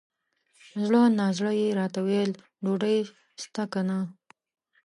زړه 0.85 1.01
نا 1.17 1.27
زړه 1.37 1.51
یې 1.59 1.67
راته 1.79 1.99
وویل! 2.01 2.31
ډوډۍ 2.63 2.97
سته 3.43 3.63
که 3.71 3.81
نه؟ 3.89 3.99